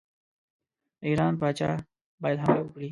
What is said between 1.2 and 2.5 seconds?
پاچا باید